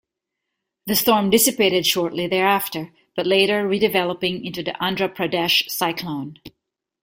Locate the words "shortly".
1.85-2.25